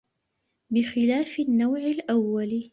بِخِلَافِ 0.73 1.39
النَّوْعِ 1.39 1.79
الْأَوَّلِ 1.85 2.69